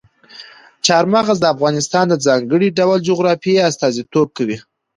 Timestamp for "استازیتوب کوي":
3.69-4.57